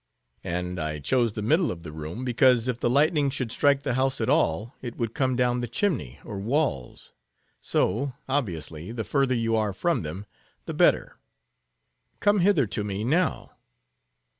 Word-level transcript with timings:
—and 0.43 0.79
I 0.79 0.97
choose 0.97 1.33
the 1.33 1.43
middle 1.43 1.71
of 1.71 1.83
the 1.83 1.91
room, 1.91 2.25
because 2.25 2.67
if 2.67 2.79
the 2.79 2.89
lightning 2.89 3.29
should 3.29 3.51
strike 3.51 3.83
the 3.83 3.93
house 3.93 4.19
at 4.19 4.31
all, 4.31 4.73
it 4.81 4.95
would 4.97 5.13
come 5.13 5.35
down 5.35 5.61
the 5.61 5.67
chimney 5.67 6.19
or 6.25 6.39
walls; 6.39 7.13
so, 7.59 8.13
obviously, 8.27 8.91
the 8.91 9.03
further 9.03 9.35
you 9.35 9.55
are 9.55 9.73
from 9.73 10.01
them, 10.01 10.25
the 10.65 10.73
better. 10.73 11.19
Come 12.19 12.39
hither 12.39 12.65
to 12.65 12.83
me, 12.83 13.03
now." 13.03 13.51